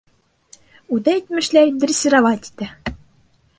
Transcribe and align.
Үҙе 0.97 1.13
әйтмешләй, 1.17 1.71
дрессировать 1.85 2.51
итә. 2.53 2.71